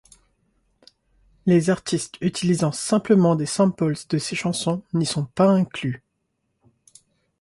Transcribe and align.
Les 1.45 1.69
artistes 1.69 2.15
utilisant 2.21 2.71
simplement 2.71 3.35
des 3.35 3.45
samples 3.45 3.93
de 4.09 4.17
ses 4.17 4.35
chansons 4.35 4.81
n'y 4.95 5.05
sont 5.05 5.25
pas 5.25 5.47
inclus. 5.47 6.03